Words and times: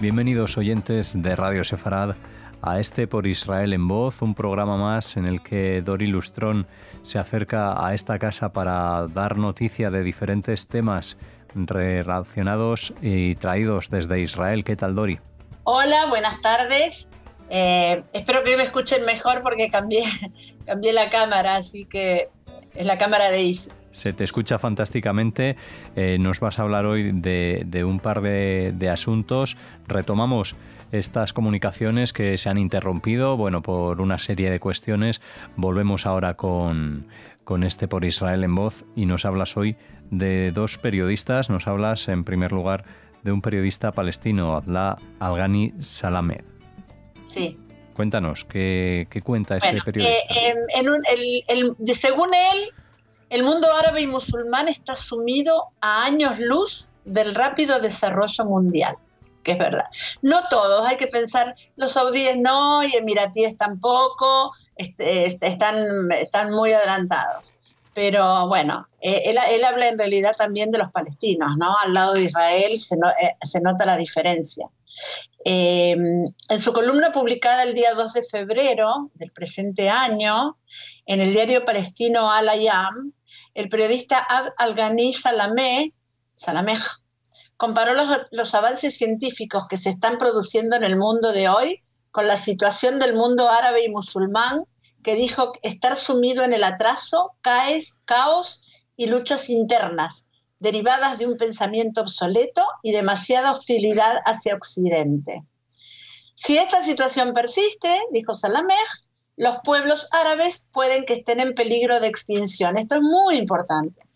Bienvenidos 0.00 0.56
oyentes 0.56 1.12
de 1.14 1.36
Radio 1.36 1.62
Sefarad 1.62 2.16
a 2.62 2.80
este 2.80 3.06
Por 3.06 3.26
Israel 3.26 3.74
en 3.74 3.86
Voz, 3.86 4.22
un 4.22 4.34
programa 4.34 4.78
más 4.78 5.18
en 5.18 5.26
el 5.26 5.42
que 5.42 5.82
Dori 5.82 6.06
Lustrón 6.06 6.66
se 7.02 7.18
acerca 7.18 7.86
a 7.86 7.92
esta 7.92 8.18
casa 8.18 8.48
para 8.48 9.08
dar 9.08 9.36
noticia 9.36 9.90
de 9.90 10.02
diferentes 10.02 10.68
temas 10.68 11.18
relacionados 11.54 12.94
y 13.02 13.34
traídos 13.34 13.90
desde 13.90 14.22
Israel. 14.22 14.64
¿Qué 14.64 14.74
tal, 14.74 14.94
Dori? 14.94 15.20
Hola, 15.64 16.06
buenas 16.06 16.40
tardes. 16.40 17.10
Eh, 17.50 18.02
espero 18.14 18.42
que 18.42 18.56
me 18.56 18.62
escuchen 18.62 19.04
mejor 19.04 19.42
porque 19.42 19.68
cambié, 19.68 20.04
cambié 20.64 20.94
la 20.94 21.10
cámara, 21.10 21.56
así 21.56 21.84
que 21.84 22.30
es 22.74 22.86
la 22.86 22.96
cámara 22.96 23.30
de. 23.30 23.54
Se 23.90 24.12
te 24.12 24.24
escucha 24.24 24.58
fantásticamente. 24.58 25.56
Eh, 25.96 26.18
nos 26.20 26.40
vas 26.40 26.58
a 26.58 26.62
hablar 26.62 26.86
hoy 26.86 27.12
de, 27.12 27.84
un 27.84 28.00
par 28.00 28.22
de, 28.22 28.88
asuntos. 28.90 29.56
Retomamos 29.86 30.54
estas 30.92 31.32
comunicaciones 31.32 32.12
que 32.12 32.36
se 32.38 32.48
han 32.48 32.58
interrumpido, 32.58 33.36
bueno, 33.36 33.62
por 33.62 34.00
una 34.00 34.18
serie 34.18 34.50
de 34.50 34.60
cuestiones. 34.60 35.20
Volvemos 35.56 36.06
ahora 36.06 36.34
con, 36.34 37.06
con 37.44 37.64
este 37.64 37.88
por 37.88 38.04
Israel 38.04 38.44
en 38.44 38.54
voz 38.54 38.84
y 38.94 39.06
nos 39.06 39.24
hablas 39.24 39.56
hoy 39.56 39.76
de 40.10 40.52
dos 40.52 40.78
periodistas. 40.78 41.50
Nos 41.50 41.66
hablas 41.66 42.08
en 42.08 42.24
primer 42.24 42.52
lugar 42.52 42.84
de 43.22 43.32
un 43.32 43.42
periodista 43.42 43.92
palestino, 43.92 44.56
Adla 44.56 44.98
Algani 45.18 45.74
Salamed. 45.80 46.44
Sí. 47.24 47.58
Cuéntanos, 47.94 48.44
¿qué, 48.44 49.06
cuenta 49.22 49.58
este 49.58 49.80
periodista? 49.84 50.14
Eh, 50.34 50.54
en 50.78 51.94
según 51.94 52.30
él, 52.32 52.72
el 53.30 53.44
mundo 53.44 53.72
árabe 53.72 54.00
y 54.02 54.06
musulmán 54.06 54.68
está 54.68 54.96
sumido 54.96 55.68
a 55.80 56.04
años 56.04 56.40
luz 56.40 56.92
del 57.04 57.34
rápido 57.34 57.78
desarrollo 57.78 58.44
mundial, 58.44 58.96
que 59.44 59.52
es 59.52 59.58
verdad. 59.58 59.86
No 60.20 60.42
todos, 60.50 60.86
hay 60.86 60.96
que 60.96 61.06
pensar, 61.06 61.54
los 61.76 61.92
saudíes 61.92 62.36
no 62.36 62.82
y 62.82 62.96
emiratíes 62.96 63.56
tampoco, 63.56 64.52
este, 64.76 65.26
este, 65.26 65.46
están, 65.46 66.10
están 66.10 66.50
muy 66.50 66.72
adelantados. 66.72 67.54
Pero 67.94 68.48
bueno, 68.48 68.88
eh, 69.00 69.22
él, 69.26 69.64
habla 69.64 69.88
en 69.88 69.98
realidad 69.98 70.34
también 70.36 70.70
de 70.70 70.78
los 70.78 70.90
palestinos, 70.90 71.56
¿no? 71.56 71.74
Al 71.84 71.94
lado 71.94 72.14
de 72.14 72.24
Israel 72.24 72.80
se, 72.80 72.96
eh, 72.96 73.60
nota 73.62 73.84
la 73.84 73.96
diferencia. 73.96 74.66
Eh, 75.44 75.92
en 75.92 76.58
su 76.58 76.72
columna 76.72 77.10
publicada 77.12 77.62
el 77.62 77.74
día 77.74 77.94
2 77.94 78.12
de 78.12 78.22
febrero 78.22 79.10
del 79.14 79.30
presente 79.32 79.88
año, 79.88 80.58
en 81.06 81.20
el 81.20 81.32
diario 81.32 81.64
palestino 81.64 82.30
Al-Ayam, 82.30 83.12
el 83.54 83.68
periodista 83.68 84.18
Abd 84.18 84.52
Al-Ghani 84.56 85.12
Salameh, 85.12 85.92
comparó 87.56 87.92
los, 88.30 88.54
avances 88.54 88.96
científicos 88.96 89.64
que 89.68 89.76
se 89.76 89.90
están 89.90 90.18
produciendo 90.18 90.76
en 90.76 90.84
el 90.84 90.96
mundo 90.96 91.32
de 91.32 91.48
hoy 91.48 91.82
con 92.10 92.26
la 92.26 92.36
situación 92.36 92.98
del 92.98 93.14
mundo 93.14 93.48
árabe 93.48 93.84
y 93.84 93.90
musulmán, 93.90 94.64
que 95.02 95.14
dijo 95.14 95.52
estar 95.62 95.96
sumido 95.96 96.42
en 96.42 96.52
el 96.52 96.64
atraso, 96.64 97.32
caes, 97.40 98.00
caos 98.04 98.62
y 98.96 99.06
luchas 99.06 99.48
internas, 99.48 100.26
derivadas 100.58 101.18
de 101.18 101.26
un 101.26 101.36
pensamiento 101.36 102.00
obsoleto 102.00 102.66
y 102.82 102.92
demasiada 102.92 103.52
hostilidad 103.52 104.16
hacia 104.24 104.54
Occidente. 104.54 105.44
Si 106.34 106.56
esta 106.56 106.82
situación 106.82 107.32
persiste, 107.34 108.00
dijo 108.12 108.34
Salameh, 108.34 108.74
los 109.40 109.56
pueblos 109.64 110.06
árabes 110.12 110.66
pueden 110.70 111.06
que 111.06 111.14
estén 111.14 111.40
en 111.40 111.54
peligro 111.54 111.98
de 111.98 112.08
extinción. 112.08 112.76
Esto 112.76 112.96
es 112.96 113.00
muy 113.00 113.36
importante, 113.36 114.06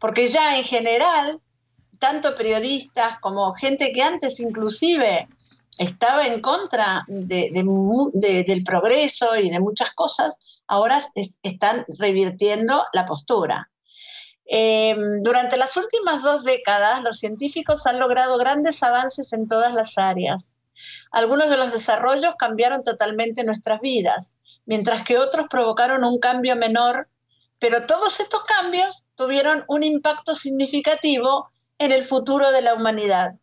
porque 0.00 0.26
ya 0.26 0.58
en 0.58 0.64
general, 0.64 1.40
tanto 2.00 2.34
periodistas 2.34 3.20
como 3.20 3.52
gente 3.52 3.92
que 3.92 4.02
antes 4.02 4.40
inclusive 4.40 5.28
estaba 5.78 6.26
en 6.26 6.40
contra 6.40 7.06
del 7.06 8.64
progreso 8.64 9.36
y 9.36 9.48
de 9.48 9.60
muchas 9.60 9.94
cosas, 9.94 10.40
ahora 10.66 11.08
están 11.44 11.84
revirtiendo 11.96 12.84
la 12.92 13.06
postura. 13.06 13.70
Em, 14.44 15.22
durante 15.22 15.56
las 15.56 15.76
últimas 15.76 16.24
dos 16.24 16.42
décadas, 16.42 17.00
los 17.04 17.18
científicos 17.18 17.86
han 17.86 18.00
logrado 18.00 18.36
grandes 18.38 18.82
avances 18.82 19.32
en 19.32 19.46
todas 19.46 19.72
las 19.72 19.98
áreas. 19.98 20.56
Algunos 21.12 21.48
de 21.48 21.58
los 21.58 21.70
desarrollos 21.70 22.34
cambiaron 22.36 22.82
totalmente 22.82 23.44
nuestras 23.44 23.80
vidas 23.80 24.33
mientras 24.66 25.04
que 25.04 25.18
otros 25.18 25.46
provocaron 25.48 26.04
un 26.04 26.18
cambio 26.18 26.56
menor, 26.56 27.08
pero 27.58 27.86
todos 27.86 28.20
estos 28.20 28.44
cambios 28.44 29.04
tuvieron 29.14 29.64
un 29.68 29.82
impacto 29.82 30.34
significativo 30.34 31.50
en 31.78 31.92
el 31.92 32.04
futuro 32.04 32.50
de 32.52 32.62
la 32.62 32.74
humanidad, 32.74 33.34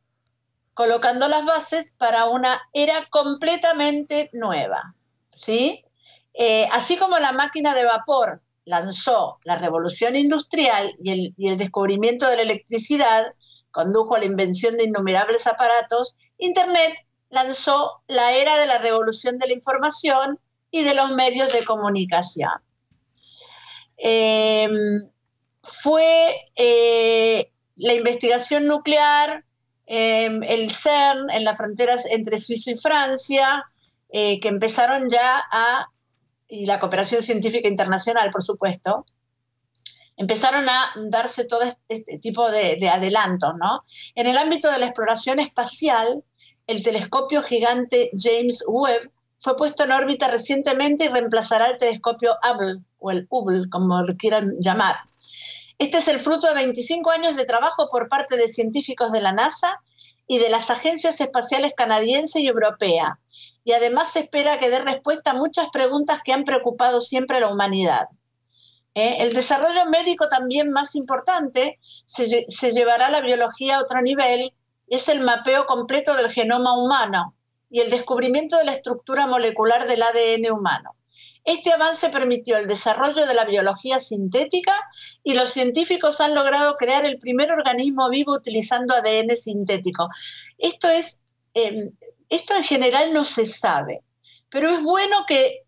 colocando 0.74 1.28
las 1.28 1.46
bases 1.46 1.92
para 1.98 2.26
una 2.26 2.62
era 2.74 3.08
completamente 3.10 4.30
nueva. 4.34 4.96
¿sí? 5.32 5.84
Eh, 6.34 6.68
así 6.72 6.98
como 6.98 7.18
la 7.20 7.32
máquina 7.32 7.74
de 7.74 7.86
vapor 7.86 8.42
lanzó 8.66 9.40
la 9.44 9.58
revolución 9.58 10.16
industrial 10.16 10.94
y 11.00 11.12
el, 11.12 11.34
y 11.38 11.50
el 11.50 11.58
descubrimiento 11.58 12.28
de 12.28 12.38
la 12.38 12.42
electricidad, 12.44 13.34
condujo 13.72 14.16
a 14.16 14.20
la 14.20 14.26
invención 14.26 14.78
de 14.78 14.84
innumerables 14.84 15.48
aparatos, 15.48 16.16
Internet 16.38 16.94
lanzó 17.30 18.02
la 18.08 18.34
era 18.34 18.58
de 18.58 18.66
la 18.66 18.78
revolución 18.78 19.40
de 19.40 19.48
la 19.48 19.54
información 19.54 20.40
y 20.72 20.84
de 20.84 20.96
los 20.96 21.12
medios 21.12 21.52
de 21.54 21.64
comunicación. 21.66 22.52
Em, 23.98 24.72
fue 25.62 26.34
eh, 26.56 27.52
la 27.76 27.94
investigación 27.94 28.66
nuclear, 28.66 29.46
em, 29.86 30.42
el 30.44 30.72
CERN 30.72 31.30
en 31.30 31.44
las 31.44 31.58
fronteras 31.58 32.06
entre 32.06 32.40
Suiza 32.40 32.72
y 32.72 32.76
Francia, 32.76 33.64
eh, 34.10 34.40
que 34.40 34.48
empezaron 34.48 35.10
ya 35.10 35.44
a, 35.52 35.88
y 36.48 36.66
la 36.66 36.80
cooperación 36.80 37.22
científica 37.22 37.68
internacional, 37.68 38.32
por 38.32 38.42
supuesto, 38.42 39.06
empezaron 40.18 40.68
a 40.70 40.94
darse 41.10 41.46
todo 41.46 41.62
este 41.88 42.18
tipo 42.20 42.50
de, 42.50 42.78
de 42.78 42.90
adelantos, 42.90 43.54
¿no? 43.60 43.84
En 44.16 44.28
el 44.28 44.38
ámbito 44.38 44.72
de 44.72 44.80
la 44.80 44.88
exploración 44.88 45.40
espacial, 45.40 46.24
el 46.68 46.84
telescopio 46.84 47.42
gigante 47.44 48.12
James 48.18 48.64
Webb 48.68 49.12
fue 49.42 49.56
puesto 49.56 49.84
en 49.84 49.92
órbita 49.92 50.28
recientemente 50.28 51.06
y 51.06 51.08
reemplazará 51.08 51.66
el 51.66 51.80
telescopio 51.80 52.38
Hubble, 52.44 52.84
o 53.00 53.10
el 53.10 53.26
Hubble, 53.28 53.70
como 53.70 54.02
lo 54.04 54.16
quieran 54.16 54.54
llamar. 54.60 54.96
Este 55.80 55.98
es 55.98 56.08
el 56.08 56.20
fruto 56.20 56.46
de 56.46 56.54
25 56.54 57.10
años 57.10 57.36
de 57.36 57.46
trabajo 57.46 57.90
por 57.90 58.08
parte 58.08 58.38
de 58.38 58.48
científicos 58.48 59.12
de 59.12 59.20
la 59.20 59.34
NASA 59.34 59.82
y 60.28 60.38
de 60.38 60.50
las 60.50 60.70
agencias 60.70 61.20
espaciales 61.20 61.74
canadiense 61.76 62.40
y 62.40 62.48
europea. 62.48 63.20
Y 63.64 63.72
además 63.72 64.12
se 64.12 64.20
espera 64.20 64.60
que 64.60 64.70
dé 64.70 64.78
respuesta 64.80 65.32
a 65.32 65.36
muchas 65.36 65.70
preguntas 65.72 66.22
que 66.24 66.34
han 66.34 66.44
preocupado 66.44 67.02
siempre 67.02 67.38
a 67.38 67.42
la 67.42 67.48
humanidad. 67.48 68.08
¿Eh? 68.94 69.16
el 69.22 69.34
desarrollo 69.34 69.86
médico 69.86 70.28
también 70.28 70.70
más 70.70 70.96
importante 70.96 71.80
se, 72.04 72.44
se 72.50 72.72
llevará 72.74 73.10
la 73.10 73.22
biología 73.22 73.78
a 73.78 73.82
otro 73.82 74.02
nivel, 74.02 74.54
es 74.90 75.08
el 75.08 75.22
mapeo 75.22 75.66
completo 75.66 76.14
del 76.16 76.30
genoma 76.30 76.74
humano, 76.74 77.34
y 77.72 77.80
el 77.80 77.90
descubrimiento 77.90 78.58
de 78.58 78.66
la 78.66 78.74
estructura 78.74 79.26
molecular 79.28 79.88
del 79.88 80.04
ADN 80.04 80.52
humano. 80.52 80.96
Este 81.44 81.72
avance 81.72 82.10
permitió 82.10 82.58
el 82.58 82.68
desarrollo 82.68 83.26
de 83.26 83.34
la 83.34 83.46
biología 83.46 84.00
sintética 84.00 84.74
y 85.24 85.34
los 85.34 85.50
científicos 85.50 86.22
han 86.22 86.36
logrado 86.36 86.76
crear 86.76 87.06
el 87.06 87.18
primer 87.18 87.52
organismo 87.52 88.10
vivo 88.10 88.34
utilizando 88.34 88.94
ADN 88.94 89.36
sintético. 89.36 90.10
Esto 90.58 90.90
es, 90.90 91.22
em, 91.54 91.92
esto 92.30 92.56
en 92.56 92.64
general 92.64 93.14
no 93.14 93.24
se 93.24 93.46
sabe, 93.46 94.04
pero 94.50 94.70
es 94.70 94.84
bueno 94.84 95.26
que, 95.28 95.64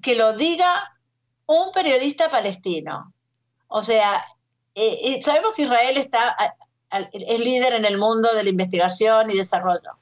que 0.00 0.14
lo 0.14 0.34
diga 0.34 0.96
un 1.46 1.72
periodista 1.72 2.30
palestino. 2.30 3.12
O 3.68 3.82
sea, 3.82 4.24
eh, 4.74 4.98
eh, 5.04 5.22
sabemos 5.22 5.54
que 5.54 5.62
Israel 5.62 5.96
está, 5.96 6.36
es 7.12 7.40
líder 7.40 7.74
en 7.74 7.84
el 7.84 7.98
mundo 7.98 8.32
de 8.34 8.44
la 8.44 8.50
investigación 8.50 9.28
y 9.30 9.36
desarrollo 9.36 9.98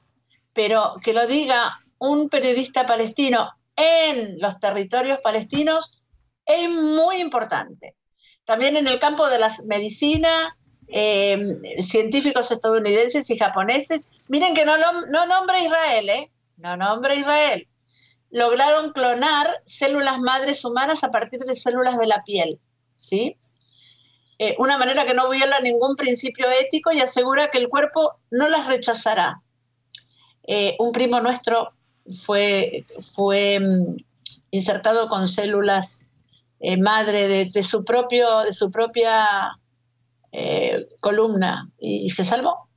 pero 0.55 0.95
que 1.03 1.13
lo 1.13 1.27
diga 1.27 1.81
un 1.99 2.29
periodista 2.29 2.85
palestino 2.85 3.51
en 3.75 4.39
los 4.39 4.59
territorios 4.59 5.19
palestinos 5.19 6.01
es 6.45 6.69
muy 6.69 7.17
importante. 7.17 7.95
También 8.45 8.77
en 8.77 8.87
el 8.87 8.97
campo 8.97 9.27
de 9.27 9.37
la 9.37 9.51
medicina, 9.65 10.57
eh, 10.87 11.37
científicos 11.79 12.51
estadounidenses 12.51 13.29
y 13.29 13.37
japoneses, 13.37 14.05
miren 14.29 14.53
que 14.53 14.63
no, 14.63 14.77
no 14.77 15.25
nombra 15.25 15.59
Israel, 15.59 16.09
¿eh? 16.09 16.31
No 16.55 16.77
nombra 16.77 17.15
Israel. 17.15 17.67
Lograron 18.29 18.93
clonar 18.93 19.61
células 19.65 20.19
madres 20.19 20.63
humanas 20.63 21.03
a 21.03 21.11
partir 21.11 21.41
de 21.41 21.55
células 21.55 21.97
de 21.97 22.07
la 22.07 22.23
piel, 22.23 22.61
¿sí? 22.95 23.35
Eh, 24.39 24.55
una 24.57 24.77
manera 24.77 25.05
que 25.05 25.13
no 25.13 25.29
viola 25.29 25.59
ningún 25.59 25.95
principio 25.97 26.47
ético 26.49 26.93
y 26.93 27.01
asegura 27.01 27.49
que 27.49 27.57
el 27.57 27.67
cuerpo 27.67 28.19
no 28.31 28.47
las 28.47 28.67
rechazará. 28.67 29.41
Eh, 30.47 30.75
un 30.79 30.91
primo 30.91 31.19
nuestro 31.19 31.73
fue, 32.23 32.85
fue 33.13 33.59
mm, 33.59 33.97
insertado 34.51 35.07
con 35.09 35.27
células 35.27 36.07
eh, 36.59 36.77
madre 36.77 37.27
de, 37.27 37.63
su 37.63 37.83
propio, 37.83 38.41
de 38.41 38.53
su 38.53 38.71
propia 38.71 39.59
eh, 40.31 40.87
columna 41.01 41.69
y, 41.79 42.09
se 42.09 42.23
salvó. 42.23 42.69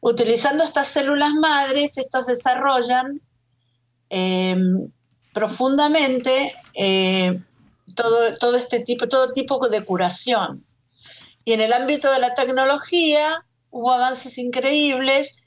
Utilizando 0.00 0.64
estas 0.64 0.88
células 0.88 1.32
madres, 1.34 1.98
estos 1.98 2.26
desarrollan 2.26 3.20
em, 4.08 4.90
profundamente 5.34 6.54
todo, 7.94 8.34
todo 8.38 8.56
este 8.56 8.80
tipo, 8.80 9.08
todo 9.08 9.32
tipo 9.32 9.68
de 9.68 9.84
curación. 9.84 10.64
Y 11.44 11.52
en 11.52 11.60
el 11.60 11.72
ámbito 11.72 12.10
de 12.10 12.20
la 12.20 12.32
tecnología 12.34 13.44
hubo 13.70 13.92
avances 13.92 14.38
increíbles 14.38 15.43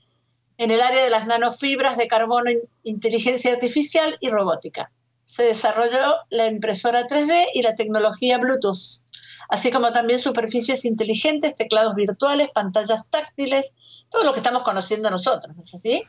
en 0.57 0.71
el 0.71 0.81
área 0.81 1.03
de 1.03 1.09
las 1.09 1.27
nanofibras 1.27 1.97
de 1.97 2.07
carbono, 2.07 2.51
inteligencia 2.83 3.53
artificial 3.53 4.17
y 4.21 4.29
robótica. 4.29 4.91
Se 5.23 5.43
desarrolló 5.43 6.15
la 6.29 6.47
impresora 6.47 7.05
3D 7.05 7.47
y 7.53 7.61
la 7.61 7.75
tecnología 7.75 8.37
Bluetooth, 8.37 9.03
así 9.49 9.71
como 9.71 9.91
también 9.91 10.19
superficies 10.19 10.85
inteligentes, 10.85 11.55
teclados 11.55 11.95
virtuales, 11.95 12.49
pantallas 12.53 13.03
táctiles, 13.09 13.73
todo 14.09 14.23
lo 14.23 14.31
que 14.31 14.39
estamos 14.39 14.63
conociendo 14.63 15.09
nosotros, 15.09 15.55
¿no 15.55 15.61
es 15.61 15.73
así? 15.73 16.03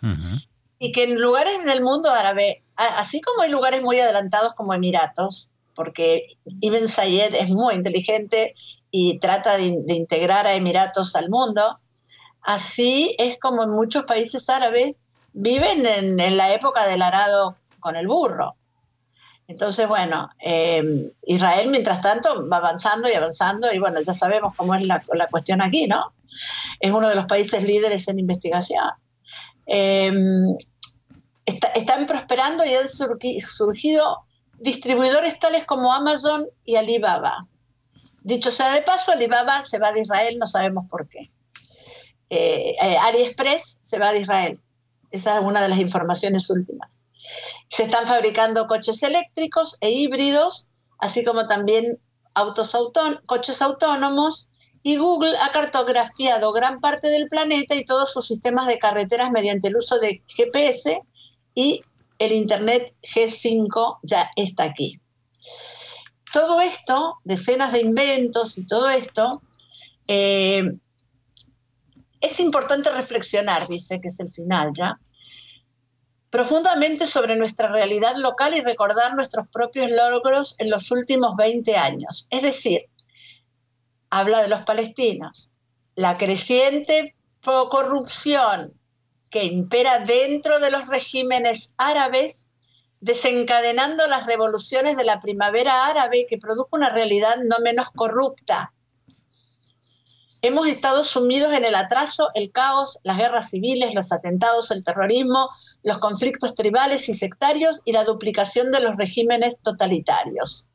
Y 0.79 0.93
que 0.93 1.05
en 1.05 1.21
lugares 1.21 1.65
del 1.65 1.83
mundo 1.83 2.11
árabe, 2.11 2.63
así 2.77 3.21
como 3.21 3.43
hay 3.43 3.51
lugares 3.51 3.83
muy 3.83 3.99
adelantados 3.99 4.55
como 4.55 4.73
Emiratos, 4.73 5.51
porque 5.75 6.27
Ibn 6.61 6.89
Zayed 6.89 7.35
es 7.35 7.51
muy 7.51 7.75
inteligente 7.75 8.55
y 8.91 9.19
trata 9.19 9.57
de, 9.57 9.65
integrar 9.89 10.47
a 10.47 10.55
Emiratos 10.55 11.15
al 11.15 11.31
mundo, 11.31 11.73
así 12.43 13.15
es 13.19 13.39
como 13.39 13.63
en 13.63 13.71
muchos 13.71 14.05
países 14.05 14.49
árabes 14.49 14.99
viven 15.33 15.87
en, 15.87 16.37
la 16.37 16.53
época 16.53 16.87
del 16.87 17.03
arado 17.03 17.57
con 17.81 17.97
el 17.97 18.07
burro. 18.07 18.57
Entonces, 19.47 19.89
bueno, 19.89 20.31
eh, 20.41 21.11
Israel 21.25 21.71
mientras 21.71 22.03
tanto 22.03 22.49
va 22.49 22.59
avanzando 22.59 23.09
y 23.09 23.15
avanzando 23.15 23.73
y 23.73 23.79
bueno, 23.79 24.01
ya 24.03 24.13
sabemos 24.13 24.55
cómo 24.57 24.75
es 24.75 24.83
la, 24.83 25.01
cuestión 25.31 25.63
aquí, 25.63 25.87
¿no? 25.87 26.13
Es 26.81 26.93
uno 26.93 27.09
de 27.09 27.15
los 27.15 27.27
países 27.27 27.63
líderes 27.63 28.09
en 28.09 28.19
investigación. 28.19 28.91
Eh, 29.67 30.13
están 31.47 32.07
prosperando 32.07 32.65
y 32.65 32.75
han 32.75 32.89
surgido 32.89 34.25
distribuidores 34.59 35.39
tales 35.39 35.65
como 35.65 35.93
Amazon 35.93 36.47
y 36.65 36.77
Alibaba. 36.77 37.47
Dicho 38.23 38.51
sea 38.51 38.73
de 38.73 38.83
paso, 38.83 39.13
Alibaba 39.13 39.63
se 39.63 39.79
va 39.79 39.93
de 39.93 40.01
Israel, 40.01 40.37
no 40.39 40.47
sabemos 40.47 40.87
por 40.91 41.09
qué. 41.09 41.31
Eh, 42.31 42.75
eh, 42.81 42.97
AliExpress 42.99 43.79
se 43.81 43.99
va 43.99 44.13
de 44.13 44.21
Israel. 44.21 44.61
Esa 45.11 45.39
es 45.39 45.45
una 45.45 45.63
de 45.63 45.69
las 45.69 45.79
informaciones 45.79 46.51
últimas. 46.51 46.99
Se 47.69 47.83
están 47.83 48.07
fabricando 48.07 48.67
coches 48.67 49.03
eléctricos 49.03 49.77
e 49.81 49.91
híbridos, 49.91 50.69
así 50.99 51.25
como 51.25 51.47
también 51.47 51.99
autos 52.35 52.77
coches 53.27 53.63
autónomos, 53.63 54.51
y 54.83 54.97
Google 54.97 55.37
ha 55.39 55.53
cartografiado 55.53 56.53
gran 56.53 56.81
parte 56.81 57.09
del 57.09 57.29
planeta 57.29 57.75
y 57.75 57.85
todos 57.85 58.13
sus 58.13 58.27
sistemas 58.27 58.67
de 58.67 58.79
carreteras 58.79 59.31
mediante 59.31 59.69
el 59.69 59.77
uso 59.77 59.99
de 59.99 60.23
GPS 60.29 61.03
y 61.55 61.83
el 62.19 62.33
Internet 62.33 62.95
G5 63.03 63.99
ya 64.03 64.31
está 64.37 64.65
aquí. 64.65 65.01
Todo 66.33 66.61
esto, 66.61 67.17
decenas 67.25 67.73
de 67.73 67.81
inventos 67.81 68.59
y 68.59 68.67
todo 68.67 68.89
esto, 68.89 69.43
eh, 70.07 70.63
es 72.21 72.41
importante 72.41 72.91
reflexionar, 72.91 73.69
dice 73.69 74.01
que 74.01 74.09
es 74.09 74.21
el 74.21 74.33
final 74.33 74.73
ya, 74.75 74.99
profundamente 76.31 77.07
sobre 77.07 77.37
nuestra 77.37 77.69
realidad 77.69 78.15
local 78.17 78.55
y 78.55 78.61
recordar 78.61 79.15
nuestros 79.15 79.49
propios 79.49 79.91
logros 79.91 80.59
en 80.61 80.71
los 80.71 80.91
últimos 80.91 81.37
20 81.37 81.77
años. 81.77 82.27
Es 82.31 82.43
decir, 82.43 82.83
habla 84.11 84.43
de 84.43 84.49
los 84.49 84.63
palestinos, 84.63 85.51
la 85.95 86.17
creciente 86.17 87.15
corrupción, 87.43 88.75
que 89.31 89.45
impera 89.45 90.01
dentro 90.01 90.59
de 90.59 90.71
los 90.71 90.89
regímenes 90.89 91.75
árabes, 91.79 92.47
desencadenando 93.01 94.07
las 94.07 94.27
revoluciones 94.27 94.97
de 94.97 95.05
la 95.05 95.21
primavera 95.21 95.87
árabe 95.87 96.27
que 96.29 96.39
produjo 96.39 96.71
una 96.73 96.91
realidad 96.91 97.37
no 97.45 97.59
menos 97.61 97.91
corrupta. 97.91 98.73
Hemos 100.41 100.69
estado 100.69 101.03
sumidos 101.03 101.53
en 101.53 101.65
el 101.65 101.75
atraso, 101.75 102.31
el 102.35 102.53
caos, 102.53 103.01
las 103.03 103.17
guerras 103.17 103.51
civiles, 103.51 103.95
los 103.95 104.13
atentados, 104.13 104.71
el 104.71 104.85
terrorismo, 104.85 105.49
los 105.83 105.99
conflictos 105.99 106.55
tribales 106.55 107.09
y 107.09 107.15
sectarios 107.15 107.81
y 107.85 107.93
la 107.93 108.05
duplicación 108.05 108.71
de 108.71 108.79
los 108.79 108.97
regímenes 108.97 109.59
totalitarios. 109.61 110.71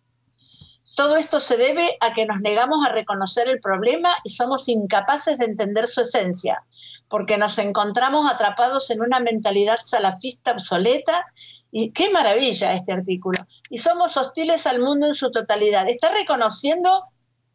Todo 0.97 1.15
esto 1.15 1.39
se 1.39 1.55
debe 1.55 1.97
a 2.01 2.13
que 2.13 2.25
nos 2.25 2.41
negamos 2.41 2.85
a 2.85 2.89
reconocer 2.89 3.47
el 3.47 3.61
problema 3.61 4.09
y 4.25 4.31
somos 4.31 4.67
incapaces 4.67 5.39
de 5.39 5.45
entender 5.45 5.87
su 5.87 6.01
esencia, 6.01 6.65
porque 7.07 7.37
nos 7.37 7.57
encontramos 7.57 8.29
atrapados 8.29 8.89
en 8.89 9.01
una 9.01 9.21
mentalidad 9.21 9.79
salafista 9.81 10.51
obsoleta. 10.51 11.25
Y 11.71 11.91
qué 11.91 12.11
maravilla 12.11 12.73
este 12.73 12.91
artículo. 12.91 13.47
Y 13.69 13.79
somos 13.79 14.15
hostiles 14.17 14.67
al 14.67 14.79
mundo 14.79 15.07
en 15.07 15.15
su 15.15 15.31
totalidad. 15.31 15.89
Está 15.89 16.11
reconociendo 16.11 17.05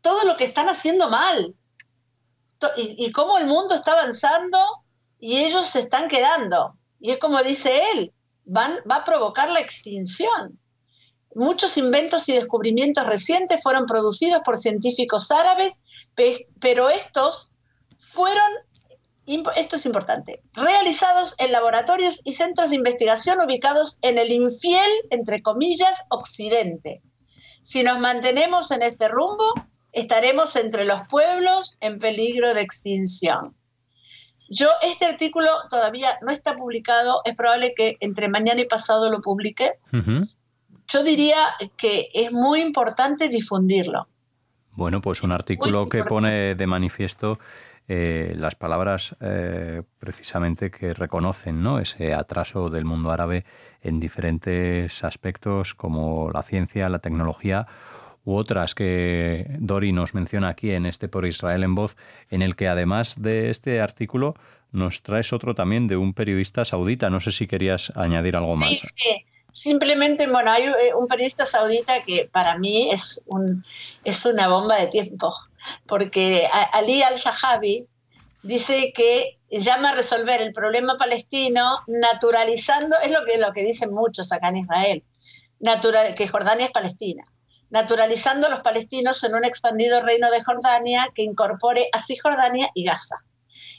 todo 0.00 0.25
lo 0.25 0.37
que 0.37 0.44
están 0.44 0.69
haciendo 0.69 1.08
mal 1.08 1.54
y, 2.76 3.12
cómo 3.12 3.38
el 3.38 3.46
mundo 3.46 3.75
está 3.75 3.93
avanzando 3.93 4.58
y 5.19 5.38
ellos 5.38 5.66
se 5.66 5.81
están 5.81 6.08
quedando. 6.08 6.76
Y 7.00 7.12
es 7.12 7.19
como 7.19 7.43
dice 7.43 7.81
él, 7.93 8.12
va 8.46 8.96
a 8.96 9.05
provocar 9.05 9.50
la 9.50 9.60
extinción. 9.60 10.58
Muchos 11.34 11.76
inventos 11.76 12.28
y 12.28 12.32
descubrimientos 12.32 13.06
recientes 13.06 13.62
fueron 13.62 13.87
producidos 13.87 14.43
por 14.44 14.56
científicos 14.56 15.31
árabes, 15.31 15.78
pero 16.58 16.88
estos 16.88 17.50
fueron, 17.96 18.50
esto 19.56 19.76
es 19.76 19.87
importante, 19.87 20.43
realizados 20.54 21.34
en 21.38 21.52
laboratorios 21.52 22.22
y 22.25 22.32
centros 22.32 22.70
de 22.70 22.76
investigación 22.76 23.40
ubicados 23.40 23.99
en 24.02 24.19
el 24.19 24.32
infiel, 24.32 24.90
entre 25.11 25.43
comillas, 25.43 26.02
occidente. 26.08 27.02
Si 27.62 27.82
nos 27.82 28.00
mantenemos 28.00 28.70
en 28.70 28.82
este 28.82 29.08
rumbo, 29.08 29.52
estaremos 30.00 30.56
entre 30.56 30.85
los 30.85 31.06
pueblos 31.09 31.77
en 31.81 31.99
peligro 31.99 32.55
de 32.55 32.61
extinción. 32.61 33.55
Yo, 34.50 34.69
este 34.83 35.05
artículo 35.05 35.50
todavía 35.69 36.19
no 36.23 36.33
está 36.33 36.56
publicado, 36.56 37.21
es 37.25 37.37
probable 37.37 37.75
que 37.76 37.99
entre 38.00 38.28
mañana 38.28 38.62
y 38.62 38.64
pasado 38.64 39.11
lo 39.11 39.21
publique 39.21 39.78
yo 40.88 41.05
diría 41.05 41.37
que 41.76 42.09
es 42.14 42.33
muy 42.33 42.61
importante 42.61 43.28
difundirlo. 43.28 44.09
Bueno, 44.73 45.00
pues 45.00 45.23
un 45.23 45.33
artículo 45.33 45.88
que 45.88 46.02
pone 46.05 46.55
de 46.55 46.67
manifiesto 46.67 47.38
eh, 47.88 48.35
las 48.37 48.55
palabras 48.55 49.17
eh, 49.21 49.83
precisamente 49.99 50.71
que 50.71 50.95
reconocen 50.95 51.62
¿no? 51.62 51.78
ese 51.78 52.14
atraso 52.14 52.71
del 52.71 52.85
mundo 52.85 53.11
árabe 53.11 53.45
en 53.83 53.99
diferentes 53.99 55.02
aspectos 55.05 55.75
como 55.75 56.31
la 56.31 56.43
ciencia, 56.43 56.88
la 56.88 57.00
tecnología 57.00 57.67
u 58.28 58.37
otras 58.37 58.75
que 58.75 59.47
Dori 59.58 59.92
nos 59.92 60.12
menciona 60.12 60.49
aquí 60.49 60.73
en 60.73 60.85
este 60.85 61.08
Por 61.08 61.26
Israel 61.26 61.64
en 61.64 61.75
Voz, 61.75 61.97
en 62.30 62.42
el 62.42 62.56
que 62.56 62.68
además 62.68 63.14
de 63.23 63.49
este 63.49 63.80
artículo 63.80 64.35
nos 64.70 65.00
traes 65.00 65.32
otro 65.32 65.54
también 65.54 65.87
de 65.87 65.97
un 65.97 66.12
periodista 66.12 66.66
saudita. 66.66 67.08
No 67.08 67.20
sé 67.20 67.32
si 67.32 67.47
querías 67.47 67.90
añadir 67.97 68.37
algo 68.37 68.54
más. 68.56 68.68
Sí. 68.68 69.25
Simplemente, 69.50 70.26
bueno, 70.26 70.50
hay 70.50 70.64
eh, 70.64 70.94
un 70.94 71.06
periodista 71.06 71.47
saudita 71.47 72.04
que 72.04 72.28
para 72.30 72.58
mí 72.58 72.90
es, 72.90 73.25
un, 73.28 73.62
es 74.04 74.26
una 74.26 74.47
bomba 74.49 74.76
de 74.76 74.88
tiempo, 74.88 75.32
porque 75.87 76.47
Ali 76.75 77.02
al-Shahabi 77.02 77.87
dice 78.42 78.92
que 78.94 79.38
llama 79.50 79.88
a 79.88 79.94
resolver 79.94 80.42
el 80.42 80.52
problema 80.52 80.99
palestino 80.99 81.78
naturalizando, 81.87 82.94
es 83.02 83.11
lo 83.11 83.25
que, 83.25 83.38
lo 83.38 83.54
que 83.54 83.64
dicen 83.64 83.94
muchos 83.94 84.32
acá 84.32 84.49
en 84.49 84.56
Israel, 84.56 85.02
natural, 85.61 86.14
que 86.14 86.28
Jordania 86.28 86.66
es 86.66 86.73
Palestina, 86.73 87.25
naturalizando 87.70 88.46
a 88.46 88.50
los 88.50 88.60
palestinos 88.60 89.22
en 89.25 89.34
un 89.34 89.44
expandido 89.44 90.00
reino 90.00 90.30
de 90.30 90.42
Jordania 90.42 91.08
que 91.14 91.22
incorpore 91.22 91.88
a 91.92 92.00
Cisjordania 92.00 92.68
y 92.75 92.84
Gaza. 92.84 93.16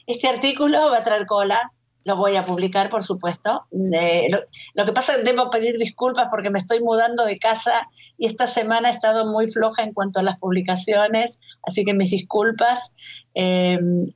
Este 0.05 0.27
artículo 0.27 0.89
va 0.89 0.97
a 0.97 1.03
traer 1.03 1.25
cola, 1.25 1.71
lo 2.05 2.15
voy 2.15 2.35
a 2.35 2.45
publicar, 2.45 2.89
por 2.89 3.03
supuesto. 3.03 3.67
Eh, 3.93 4.29
lo, 4.73 4.85
que 4.85 4.93
pasa 4.93 5.13
es 5.13 5.17
que 5.19 5.23
debo 5.25 5.49
pedir 5.49 5.77
disculpas 5.77 6.27
porque 6.31 6.49
me 6.49 6.59
estoy 6.59 6.81
mudando 6.81 7.25
de 7.25 7.37
casa 7.37 7.87
y 8.17 8.25
esta 8.25 8.47
semana 8.47 8.89
he 8.89 8.93
estado 8.93 9.25
muy 9.25 9.47
floja 9.47 9.83
en 9.83 9.93
cuanto 9.93 10.19
a 10.19 10.23
las 10.23 10.37
publicaciones, 10.37 11.39
así 11.63 11.85
que 11.85 11.93
mis 11.93 12.11
disculpas. 12.11 13.25
Em, 13.33 14.11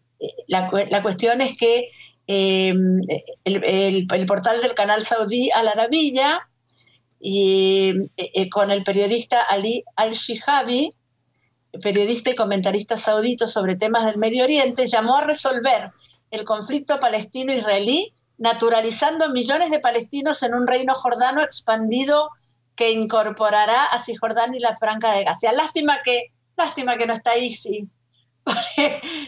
la, 0.47 1.01
cuestión 1.01 1.41
es 1.41 1.57
que 1.57 1.87
em, 2.27 3.01
el, 3.43 4.25
portal 4.25 4.61
del 4.61 4.73
canal 4.73 5.03
saudí 5.03 5.51
Al 5.51 5.67
Arabilla 5.67 6.49
y 7.25 7.93
eh, 8.17 8.31
eh, 8.33 8.49
con 8.49 8.69
el 8.69 8.83
periodista 8.83 9.41
Ali 9.43 9.85
Al-Shihabi, 9.95 10.93
periodista 11.81 12.31
y 12.31 12.35
comentarista 12.35 12.97
saudito 12.97 13.47
sobre 13.47 13.77
temas 13.77 14.05
del 14.05 14.17
Medio 14.17 14.43
Oriente, 14.43 14.87
llamó 14.87 15.15
a 15.15 15.23
resolver 15.23 15.91
el 16.31 16.43
conflicto 16.43 16.99
palestino-israelí, 16.99 18.13
naturalizando 18.37 19.29
millones 19.29 19.71
de 19.71 19.79
palestinos 19.79 20.43
en 20.43 20.53
un 20.53 20.67
reino 20.67 20.93
jordano 20.95 21.41
expandido 21.41 22.29
que 22.75 22.91
incorporará 22.91 23.85
a 23.85 23.99
Cisjordania 23.99 24.57
y 24.57 24.61
la 24.61 24.75
Franca 24.75 25.13
de 25.13 25.23
Gaza. 25.23 25.53
Lástima 25.53 26.01
que, 26.03 26.33
lástima 26.57 26.97
que 26.97 27.07
no 27.07 27.13
está 27.13 27.37
Isi. 27.37 27.87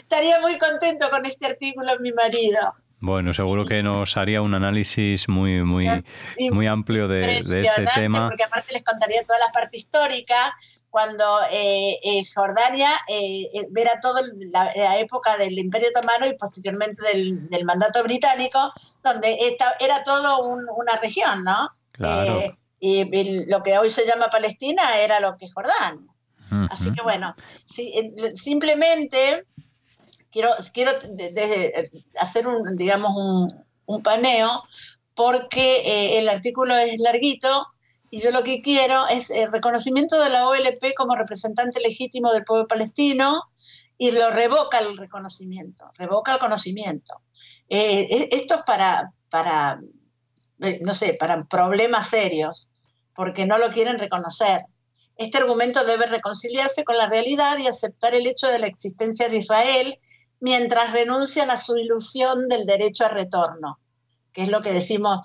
Estaría 0.01 0.41
muy 0.41 0.57
contento 0.57 1.09
con 1.09 1.25
este 1.25 1.45
artículo 1.45 1.97
mi 2.01 2.11
marido. 2.11 2.73
Bueno, 3.05 3.35
seguro 3.35 3.65
que 3.65 3.83
nos 3.83 4.17
haría 4.17 4.41
un 4.41 4.55
análisis 4.55 5.29
muy, 5.29 5.63
muy, 5.63 5.88
muy 6.51 6.65
amplio 6.65 7.07
de, 7.07 7.38
este 7.38 7.85
tema. 7.93 8.27
Porque 8.27 8.43
aparte 8.43 8.74
les 8.74 8.83
contaría 8.83 9.24
toda 9.24 9.38
la 9.38 9.51
parte 9.53 9.77
histórica, 9.77 10.35
cuando 10.89 11.24
eh, 11.51 12.00
eh, 12.03 12.24
Jordania 12.33 12.89
eh, 13.07 13.47
era 13.75 14.00
todo 14.01 14.21
la, 14.51 14.97
época 14.97 15.38
del 15.38 15.59
Imperio 15.59 15.89
Otomano 15.89 16.25
y 16.25 16.33
posteriormente 16.33 17.00
del, 17.13 17.65
mandato 17.65 18.01
británico, 18.01 18.74
donde 19.03 19.38
esta, 19.41 19.74
era 19.79 20.03
todo 20.03 20.39
una 20.39 20.95
región, 21.00 21.43
¿no? 21.43 21.69
Claro. 21.91 22.55
y, 22.79 23.45
lo 23.45 23.62
que 23.62 23.77
hoy 23.77 23.91
se 23.91 24.07
llama 24.07 24.29
Palestina 24.31 24.97
era 24.97 25.19
lo 25.19 25.38
que 25.38 25.45
es 25.45 25.53
Jordania. 25.53 26.12
Así 26.71 26.91
que 26.91 27.03
bueno, 27.03 27.35
simplemente 28.33 29.45
quiero, 30.36 30.51
quiero 30.74 30.92
hacer 32.20 32.46
un, 32.46 32.75
digamos, 32.75 33.12
un, 33.86 34.04
paneo 34.04 34.63
porque 35.15 36.18
el 36.18 36.27
artículo 36.27 36.75
es 36.75 37.00
larguito 37.00 37.68
y 38.12 38.20
yo 38.20 38.32
lo 38.32 38.44
que 38.44 38.62
quiero 38.62 39.08
es 39.08 39.30
el 39.30 39.50
reconocimiento 39.50 40.22
de 40.22 40.30
la 40.30 40.50
OLP 40.50 40.94
como 40.98 41.15
representante 41.15 41.80
legítimo 41.80 42.34
del 42.34 42.44
pueblo 42.44 42.68
palestino 42.68 43.44
y 43.98 44.12
lo 44.12 44.30
revoca 44.30 44.80
el 44.80 44.98
reconocimiento, 44.98 45.89
revoca 45.98 46.34
el 46.34 46.39
conocimiento. 46.39 47.22
Eh, 47.70 48.06
e, 48.10 48.30
esto 48.36 48.56
es 48.56 48.62
para, 48.63 49.13
para, 49.30 49.80
eh, 50.60 50.80
no 50.82 50.94
sé, 50.94 51.15
para 51.18 51.46
problemas 51.46 52.10
serios, 52.10 52.70
porque 53.13 53.46
no 53.46 53.58
lo 53.58 53.72
quieren 53.72 53.98
reconocer. 53.98 54.65
Este 55.15 55.38
argumento 55.38 55.86
debe 55.86 56.08
reconciliarse 56.08 56.84
con 56.84 56.98
la 56.98 57.08
realidad 57.08 57.58
y 57.58 57.68
aceptar 57.68 58.13
el 58.13 58.27
hecho 58.27 58.48
de 58.48 58.60
la 58.60 58.68
existencia 58.68 59.30
de 59.30 59.38
Israel 59.38 59.98
mientras 60.39 60.92
renuncian 60.92 61.50
a 61.50 61.58
su 61.58 61.77
ilusión 61.77 62.48
del 62.48 62.65
derecho 62.65 63.06
a 63.06 63.10
retorno, 63.10 63.80
que 64.34 64.44
es 64.44 64.50
lo 64.50 64.62
que 64.62 64.74
decimos, 64.74 65.20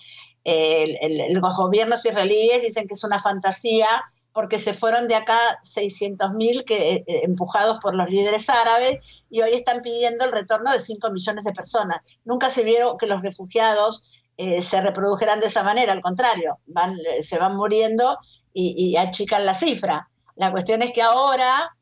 los 0.44 1.56
gobiernos 1.56 2.04
israelíes 2.06 2.62
dicen 2.62 2.88
que 2.88 2.94
es 2.94 3.04
una 3.04 3.18
fantasía 3.18 3.88
porque 4.32 4.58
se 4.58 4.74
fueron 4.74 5.08
de 5.08 5.16
acá 5.16 5.38
600.000 5.62 6.64
que, 6.64 6.94
eh, 6.94 7.04
empujados 7.24 7.78
por 7.80 7.94
los 7.94 8.10
líderes 8.10 8.48
árabes 8.48 8.98
y 9.28 9.42
hoy 9.42 9.54
están 9.54 9.82
pidiendo 9.82 10.24
el 10.24 10.32
retorno 10.32 10.72
de 10.72 10.80
5 10.80 11.10
millones 11.10 11.44
de 11.44 11.52
personas. 11.52 11.98
Nunca 12.24 12.50
se 12.50 12.62
vieron 12.62 12.96
que 12.96 13.06
los 13.06 13.22
refugiados 13.22 14.24
eh, 14.36 14.62
se 14.62 14.80
reprodujeran 14.80 15.40
de 15.40 15.46
esa 15.46 15.62
manera, 15.62 15.92
al 15.92 16.00
contrario, 16.00 16.58
van, 16.66 16.96
eh, 17.12 17.22
se 17.22 17.38
van 17.38 17.56
muriendo 17.56 18.18
y, 18.52 18.96
achican 18.96 19.46
la 19.46 19.54
cifra. 19.54 20.08
La 20.34 20.50
cuestión 20.50 20.82
es 20.82 20.92
que 20.92 21.02
ahora 21.02 21.76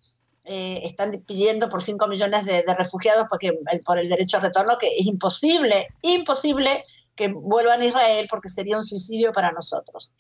están 0.49 1.23
pidiendo 1.27 1.69
por 1.69 1.83
5 1.83 2.09
millones 2.09 2.45
de, 2.47 2.63
de, 2.63 2.75
refugiados 2.75 3.27
porque, 3.29 3.59
por 3.85 3.99
el 3.99 4.09
derecho 4.09 4.39
a 4.39 4.41
retorno, 4.41 4.79
que 4.79 4.89
es 4.97 5.07
imposible, 5.07 5.89
imposible 6.03 6.85
que 7.19 7.29
vuelvan 7.29 7.83
a 7.83 7.85
Israel 7.85 8.27
porque 8.31 8.49
sería 8.49 8.79
un 8.79 8.85
suicidio 8.85 9.33
para 9.33 9.51
nosotros. 9.51 10.13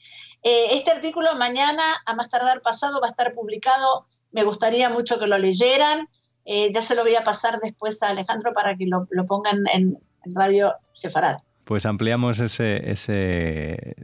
Eh, 0.42 0.66
este 0.72 0.90
artículo 0.90 1.34
mañana, 1.36 1.82
a 2.04 2.14
más 2.14 2.28
tardar 2.28 2.60
pasado, 2.60 3.00
va 3.00 3.06
a 3.06 3.10
estar 3.10 3.32
publicado. 3.34 4.06
Me 4.32 4.42
gustaría 4.42 4.90
mucho 4.90 5.18
que 5.18 5.28
lo 5.28 5.38
leyeran. 5.38 6.08
Eh, 6.44 6.70
ya 6.72 6.82
se 6.82 6.96
lo 6.96 7.04
voy 7.04 7.14
a 7.14 7.22
pasar 7.22 7.60
después 7.60 8.02
a 8.02 8.08
Alejandro 8.08 8.52
para 8.52 8.76
que 8.76 8.86
lo, 8.86 9.06
pongan 9.26 9.64
en, 9.72 9.96
Radio 10.34 10.74
Sefarad. 10.90 11.38
Pues 11.64 11.86
ampliamos 11.86 12.40
ese, 12.40 12.90
ese, 12.90 13.94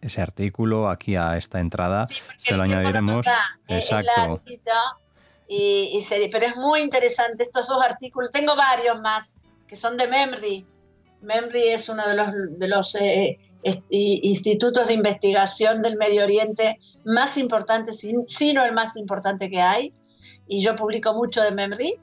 ese 0.00 0.22
artículo 0.22 0.88
aquí 0.88 1.16
a 1.16 1.36
esta 1.36 1.58
entrada. 1.60 2.06
se 2.38 2.56
lo 2.56 2.62
añadiremos. 2.62 3.26
Exacto. 3.66 4.40
Y, 5.48 6.04
pero 6.32 6.46
es 6.46 6.56
muy 6.56 6.80
interesante 6.80 7.44
estos 7.44 7.68
dos 7.68 7.82
artículos. 7.82 8.30
Tengo 8.30 8.56
varios 8.56 9.00
más 9.00 9.38
que 9.66 9.76
son 9.76 9.96
de 9.96 10.06
Memri, 10.06 10.66
MEMRI 11.26 11.68
es 11.68 11.88
uno 11.88 12.06
de 12.06 12.14
los, 12.14 12.34
de 12.58 12.68
los 12.68 12.94
eh, 12.94 13.38
institutos 13.90 14.88
de 14.88 14.94
investigación 14.94 15.82
del 15.82 15.96
Medio 15.96 16.22
Oriente 16.22 16.78
más 17.04 17.36
importantes, 17.36 17.98
si, 18.26 18.52
no 18.52 18.64
el 18.64 18.72
más 18.72 18.96
importante 18.96 19.50
que 19.50 19.60
hay, 19.60 19.92
y 20.46 20.62
yo 20.62 20.76
publico 20.76 21.14
mucho 21.14 21.42
de 21.42 21.50
MEMRI. 21.50 21.98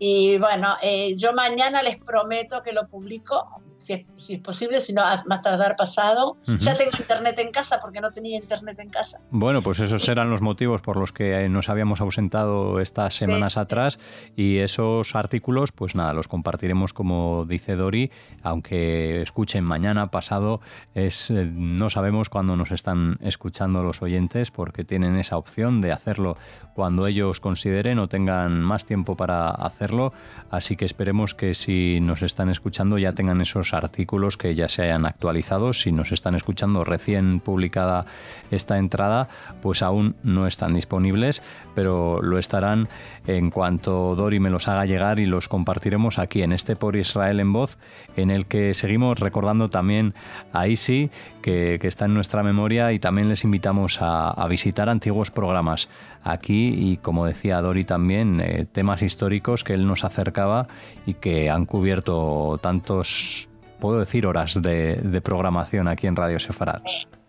Y 0.00 0.38
bueno, 0.38 0.74
eh, 0.82 1.14
yo 1.16 1.32
mañana 1.32 1.82
les 1.82 1.98
prometo 1.98 2.62
que 2.62 2.72
lo 2.72 2.86
publico 2.86 3.46
si 3.84 4.34
es, 4.34 4.40
posible, 4.40 4.80
si 4.80 4.92
no, 4.92 5.02
más 5.26 5.42
tardar 5.42 5.76
pasado. 5.76 6.38
Ya 6.46 6.74
tengo 6.76 6.90
internet 6.98 7.38
en 7.38 7.50
casa 7.50 7.78
porque 7.80 8.00
no 8.00 8.10
tenía 8.10 8.38
internet 8.38 8.78
en 8.80 8.88
casa. 8.88 9.20
Bueno, 9.30 9.62
pues 9.62 9.80
esos 9.80 10.08
eran 10.08 10.30
los 10.30 10.40
motivos 10.40 10.80
por 10.80 10.96
los 10.96 11.12
que 11.12 11.48
nos 11.48 11.68
habíamos 11.68 12.00
ausentado 12.00 12.80
estas 12.80 13.14
semanas 13.14 13.56
atrás. 13.56 13.98
Y 14.36 14.58
esos 14.58 15.14
artículos, 15.14 15.72
pues 15.72 15.94
nada, 15.94 16.12
los 16.12 16.28
compartiremos 16.28 16.92
como 16.92 17.44
dice 17.46 17.76
Dori, 17.76 18.10
aunque 18.42 19.22
escuchen 19.22 19.64
mañana, 19.64 20.06
pasado, 20.06 20.60
es 20.94 21.30
eh, 21.30 21.44
no 21.46 21.90
sabemos 21.90 22.30
cuándo 22.30 22.56
nos 22.56 22.70
están 22.70 23.18
escuchando 23.20 23.82
los 23.82 24.00
oyentes 24.02 24.50
porque 24.50 24.84
tienen 24.84 25.16
esa 25.16 25.36
opción 25.36 25.80
de 25.80 25.92
hacerlo 25.92 26.36
cuando 26.74 27.06
ellos 27.06 27.40
consideren 27.40 27.98
o 27.98 28.08
tengan 28.08 28.60
más 28.60 28.84
tiempo 28.86 29.16
para 29.16 29.48
hacerlo, 29.50 30.12
así 30.50 30.76
que 30.76 30.84
esperemos 30.84 31.34
que 31.34 31.54
si 31.54 32.00
nos 32.00 32.22
están 32.22 32.48
escuchando 32.48 32.98
ya 32.98 33.12
tengan 33.12 33.40
esos 33.40 33.73
artículos 33.74 34.36
que 34.36 34.54
ya 34.54 34.68
se 34.68 34.82
hayan 34.82 35.06
actualizado. 35.06 35.72
Si 35.72 35.92
nos 35.92 36.12
están 36.12 36.34
escuchando 36.34 36.84
recién 36.84 37.40
publicada 37.40 38.06
esta 38.50 38.78
entrada, 38.78 39.28
pues 39.62 39.82
aún 39.82 40.16
no 40.22 40.46
están 40.46 40.74
disponibles, 40.74 41.42
pero 41.74 42.22
lo 42.22 42.38
estarán 42.38 42.88
en 43.26 43.50
cuanto 43.50 44.14
Dori 44.14 44.40
me 44.40 44.50
los 44.50 44.68
haga 44.68 44.86
llegar 44.86 45.18
y 45.18 45.26
los 45.26 45.48
compartiremos 45.48 46.18
aquí 46.18 46.42
en 46.42 46.52
este 46.52 46.76
Por 46.76 46.96
Israel 46.96 47.40
en 47.40 47.52
Voz, 47.52 47.78
en 48.16 48.30
el 48.30 48.46
que 48.46 48.74
seguimos 48.74 49.18
recordando 49.18 49.68
también 49.70 50.14
a 50.52 50.68
Isi, 50.68 51.10
que, 51.42 51.78
está 51.82 52.06
en 52.06 52.14
nuestra 52.14 52.42
memoria, 52.42 52.92
y 52.92 52.98
también 52.98 53.28
les 53.28 53.44
invitamos 53.44 53.98
a, 54.00 54.34
visitar 54.48 54.88
antiguos 54.88 55.30
programas 55.30 55.88
aquí 56.22 56.74
y, 56.76 56.98
como 56.98 57.26
decía 57.26 57.60
Dori 57.60 57.84
también, 57.84 58.40
eh, 58.40 58.66
temas 58.70 59.02
históricos 59.02 59.64
que 59.64 59.74
él 59.74 59.86
nos 59.86 60.04
acercaba 60.04 60.68
y 61.06 61.14
que 61.14 61.50
han 61.50 61.66
cubierto 61.66 62.58
tantos 62.62 63.48
puedo 63.84 63.98
decir, 63.98 64.24
horas 64.24 64.58
de, 64.62 65.20
programación 65.22 65.88
aquí 65.88 66.06
en 66.06 66.16
Radio 66.16 66.38
Sefarad. 66.40 66.80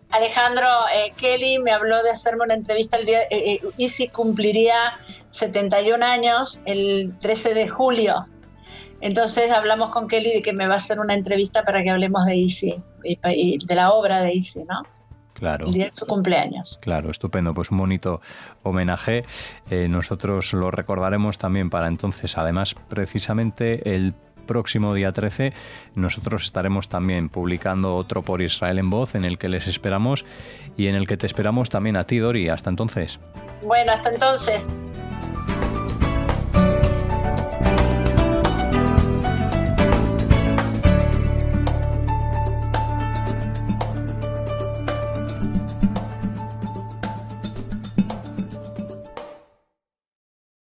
Alejandro 0.08 0.66
eh, 0.94 1.12
Kelly 1.14 1.58
me 1.58 1.70
habló 1.70 2.02
de 2.02 2.08
hacerme 2.08 2.44
una 2.44 2.54
entrevista 2.54 2.96
el 2.96 3.04
día. 3.04 3.18
Eh, 3.30 3.60
eh 3.76 4.08
cumpliría 4.10 4.74
71 5.28 6.02
años 6.02 6.62
el 6.64 7.14
13 7.20 7.52
de 7.52 7.68
julio. 7.68 8.24
Entonces 9.02 9.50
hablamos 9.50 9.90
con 9.90 10.08
Kelly 10.08 10.32
de 10.32 10.40
que 10.40 10.54
me 10.54 10.66
va 10.66 10.74
a 10.74 10.76
hacer 10.78 10.98
una 10.98 11.12
entrevista 11.12 11.62
para 11.62 11.82
que 11.82 11.90
hablemos 11.90 12.24
de 12.24 12.36
Easy 12.36 12.82
y, 13.04 13.58
de 13.66 13.74
la 13.74 13.90
obra 13.90 14.22
de 14.22 14.32
Easy, 14.32 14.64
¿no? 14.64 14.80
Claro. 15.34 15.66
El 15.66 15.74
día 15.74 15.84
de 15.84 15.92
su 15.92 16.06
cumpleaños. 16.06 16.78
Claro, 16.80 17.10
estupendo. 17.10 17.52
Pues 17.52 17.70
un 17.70 17.76
bonito 17.76 18.22
homenaje. 18.62 19.26
Eh, 19.68 19.88
nosotros 19.88 20.54
lo 20.54 20.70
recordaremos 20.70 21.36
también 21.36 21.68
para 21.68 21.88
entonces. 21.88 22.38
Además, 22.38 22.74
precisamente 22.88 23.94
el 23.94 24.14
próximo 24.46 24.94
día 24.94 25.12
13 25.12 25.52
nosotros 25.94 26.44
estaremos 26.44 26.88
también 26.88 27.28
publicando 27.28 27.94
otro 27.96 28.22
por 28.22 28.40
Israel 28.40 28.78
en 28.78 28.90
voz 28.90 29.14
en 29.14 29.24
el 29.24 29.38
que 29.38 29.48
les 29.48 29.66
esperamos 29.66 30.24
y 30.76 30.86
en 30.86 30.94
el 30.94 31.06
que 31.06 31.16
te 31.16 31.26
esperamos 31.26 31.68
también 31.68 31.96
a 31.96 32.04
ti, 32.04 32.18
Dori. 32.18 32.48
Hasta 32.48 32.70
entonces. 32.70 33.18
Bueno, 33.62 33.92
hasta 33.92 34.10
entonces. 34.10 34.66